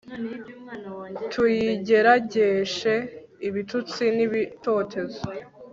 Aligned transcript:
tuyigeragereshe 1.31 2.93
ibitutsi 3.47 4.03
n'ibitotezo 4.15 5.19